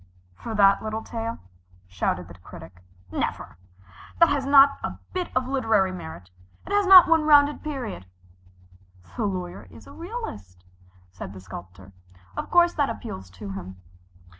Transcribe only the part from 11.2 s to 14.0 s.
the Sculptor. "Of course that appeals to him."